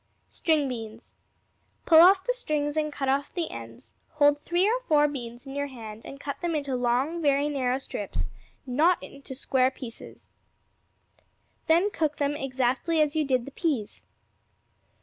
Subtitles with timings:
[0.29, 1.13] String Beans
[1.85, 5.53] Pull off the strings and cut off the ends; hold three or four beans in
[5.53, 8.27] your hand and cut them into long, very narrow strips,
[8.65, 10.29] not into square pieces.
[11.67, 14.01] Then cook them exactly as you did the peas.